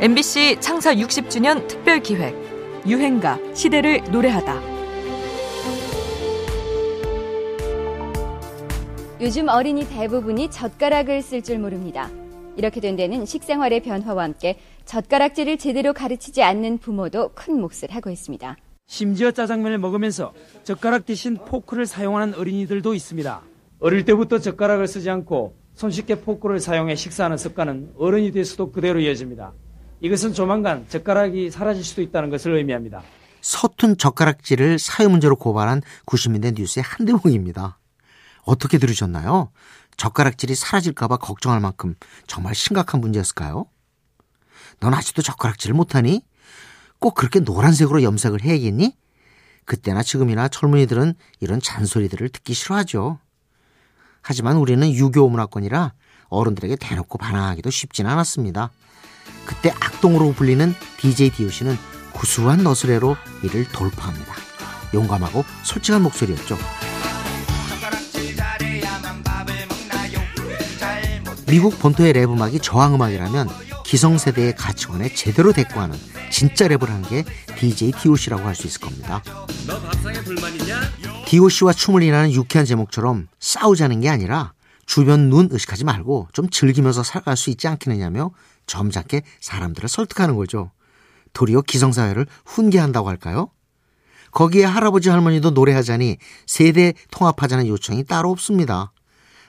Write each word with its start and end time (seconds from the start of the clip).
MBC 0.00 0.58
창사 0.60 0.94
60주년 0.94 1.66
특별 1.66 1.98
기획 2.00 2.32
유행가 2.86 3.36
시대를 3.52 4.04
노래하다. 4.12 4.62
요즘 9.20 9.48
어린이 9.48 9.88
대부분이 9.88 10.52
젓가락을 10.52 11.20
쓸 11.20 11.42
줄 11.42 11.58
모릅니다. 11.58 12.08
이렇게 12.56 12.80
된 12.80 12.94
데는 12.94 13.26
식생활의 13.26 13.82
변화와 13.82 14.22
함께 14.22 14.60
젓가락질을 14.84 15.58
제대로 15.58 15.92
가르치지 15.92 16.44
않는 16.44 16.78
부모도 16.78 17.32
큰 17.34 17.60
몫을 17.60 17.90
하고 17.90 18.08
있습니다. 18.10 18.56
심지어 18.86 19.32
짜장면을 19.32 19.78
먹으면서 19.78 20.32
젓가락 20.62 21.06
대신 21.06 21.38
포크를 21.38 21.86
사용하는 21.86 22.34
어린이들도 22.36 22.94
있습니다. 22.94 23.42
어릴 23.80 24.04
때부터 24.04 24.38
젓가락을 24.38 24.86
쓰지 24.86 25.10
않고 25.10 25.56
손쉽게 25.74 26.20
포크를 26.20 26.60
사용해 26.60 26.94
식사하는 26.94 27.36
습관은 27.36 27.94
어른이 27.98 28.30
돼서도 28.30 28.70
그대로 28.70 29.00
이어집니다. 29.00 29.54
이것은 30.00 30.32
조만간 30.32 30.86
젓가락이 30.88 31.50
사라질 31.50 31.82
수도 31.84 32.02
있다는 32.02 32.30
것을 32.30 32.54
의미합니다. 32.54 33.02
서툰 33.40 33.96
젓가락질을 33.96 34.78
사회 34.78 35.08
문제로 35.08 35.36
고발한 35.36 35.82
90년대 36.06 36.58
뉴스의 36.58 36.84
한 36.84 37.06
대목입니다. 37.06 37.78
어떻게 38.44 38.78
들으셨나요? 38.78 39.50
젓가락질이 39.96 40.54
사라질까봐 40.54 41.16
걱정할 41.16 41.60
만큼 41.60 41.94
정말 42.26 42.54
심각한 42.54 43.00
문제였을까요? 43.00 43.66
넌 44.80 44.94
아직도 44.94 45.22
젓가락질을 45.22 45.74
못하니? 45.74 46.22
꼭 47.00 47.14
그렇게 47.14 47.40
노란색으로 47.40 48.02
염색을 48.02 48.42
해야겠니? 48.42 48.96
그때나 49.64 50.02
지금이나 50.02 50.48
젊은이들은 50.48 51.14
이런 51.40 51.60
잔소리들을 51.60 52.28
듣기 52.30 52.54
싫어하죠. 52.54 53.18
하지만 54.22 54.56
우리는 54.56 54.90
유교 54.92 55.28
문화권이라 55.28 55.92
어른들에게 56.28 56.76
대놓고 56.76 57.18
반항하기도 57.18 57.70
쉽지는 57.70 58.10
않았습니다. 58.10 58.70
그때 59.48 59.70
악동으로 59.80 60.32
불리는 60.34 60.74
DJ 60.98 61.30
디오씨는 61.30 61.76
구수한 62.12 62.62
너스레로 62.62 63.16
이를 63.42 63.64
돌파합니다. 63.64 64.34
용감하고 64.92 65.44
솔직한 65.64 66.02
목소리였죠. 66.02 66.58
미국 71.46 71.78
본토의 71.78 72.12
랩 72.12 72.30
음악이 72.30 72.60
저항 72.60 72.94
음악이라면 72.94 73.48
기성세대의 73.84 74.54
가치관에 74.56 75.08
제대로 75.14 75.52
대꾸하는 75.52 75.96
진짜 76.30 76.68
랩을 76.68 76.88
한 76.88 77.02
게 77.02 77.24
DJ 77.58 77.92
DOC라고 77.92 78.46
할 78.46 78.54
수 78.54 78.66
있을 78.66 78.80
겁니다. 78.82 79.22
DOC와 81.26 81.72
춤을 81.72 82.02
인하는 82.02 82.32
유쾌한 82.32 82.66
제목처럼 82.66 83.28
싸우자는 83.40 84.00
게 84.00 84.10
아니라 84.10 84.52
주변 84.84 85.30
눈 85.30 85.48
의식하지 85.50 85.84
말고 85.84 86.28
좀 86.32 86.50
즐기면서 86.50 87.02
살아갈 87.02 87.36
수 87.36 87.48
있지 87.50 87.66
않겠느냐며 87.66 88.30
점잖게 88.68 89.22
사람들을 89.40 89.88
설득하는 89.88 90.36
거죠. 90.36 90.70
도리어 91.32 91.62
기성사회를 91.62 92.26
훈계한다고 92.46 93.08
할까요? 93.08 93.50
거기에 94.30 94.64
할아버지 94.64 95.08
할머니도 95.08 95.50
노래하자니 95.50 96.18
세대 96.46 96.92
통합하자는 97.10 97.66
요청이 97.66 98.04
따로 98.04 98.30
없습니다. 98.30 98.92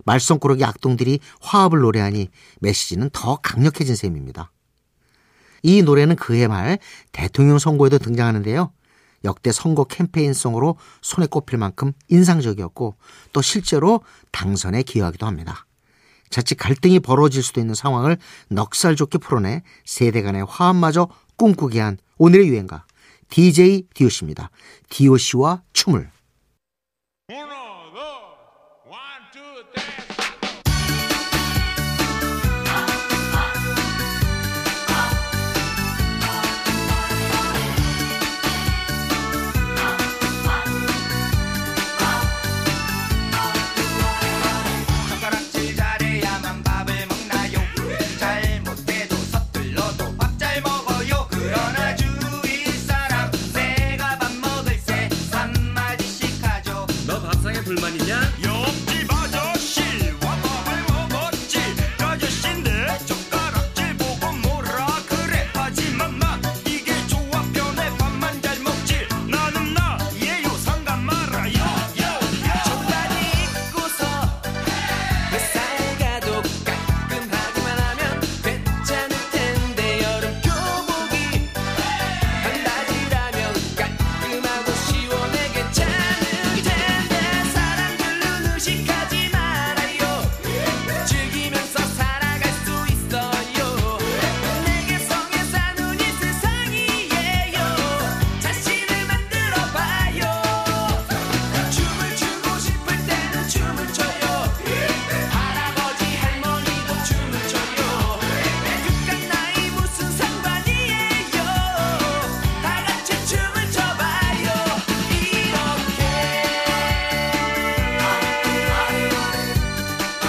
말썽꾸러기 0.05 0.63
악동들이 0.63 1.19
화합을 1.41 1.79
노래하니 1.79 2.29
메시지는 2.61 3.09
더 3.11 3.35
강력해진 3.35 3.95
셈입니다. 3.95 4.51
이 5.61 5.81
노래는 5.81 6.15
그해 6.15 6.47
말 6.47 6.79
대통령 7.11 7.59
선거에도 7.59 7.97
등장하는데요. 7.97 8.71
역대 9.25 9.51
선거 9.51 9.83
캠페인송으로 9.83 10.77
손에 11.01 11.27
꼽힐 11.27 11.59
만큼 11.59 11.91
인상적이었고 12.07 12.95
또 13.33 13.41
실제로 13.41 14.01
당선에 14.31 14.83
기여하기도 14.83 15.25
합니다. 15.25 15.65
자칫 16.29 16.55
갈등이 16.55 16.99
벌어질 16.99 17.43
수도 17.43 17.59
있는 17.59 17.75
상황을 17.75 18.17
넉살 18.49 18.95
좋게 18.95 19.17
풀어내 19.17 19.63
세대 19.85 20.21
간의 20.21 20.45
화합마저 20.47 21.07
꿈꾸게 21.37 21.79
한 21.79 21.97
오늘의 22.17 22.47
유행가 22.49 22.85
DJ 23.29 23.87
디오씨입니다. 23.93 24.49
디오씨와 24.89 25.61
춤을 25.73 26.11
불만이냐? 57.69 58.38